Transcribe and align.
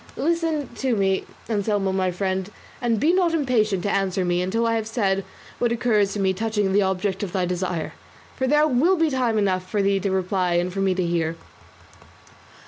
Listen 0.17 0.67
to 0.77 0.95
me, 0.95 1.25
Anselmo 1.47 1.91
my 1.91 2.09
friend, 2.09 2.49
and 2.81 2.99
be 2.99 3.13
not 3.13 3.35
impatient 3.35 3.83
to 3.83 3.91
answer 3.91 4.25
me 4.25 4.41
until 4.41 4.65
I 4.65 4.73
have 4.73 4.87
said 4.87 5.23
what 5.59 5.71
occurs 5.71 6.11
to 6.13 6.19
me 6.19 6.33
touching 6.33 6.73
the 6.73 6.81
object 6.81 7.21
of 7.21 7.33
thy 7.33 7.45
desire, 7.45 7.93
for 8.35 8.47
there 8.47 8.67
will 8.67 8.95
be 8.97 9.11
time 9.11 9.37
enough 9.37 9.61
left 9.61 9.69
for 9.69 9.83
thee 9.83 9.99
to 9.99 10.09
reply 10.09 10.53
and 10.55 10.73
for 10.73 10.79
me 10.79 10.95
to 10.95 11.05
hear." 11.05 11.35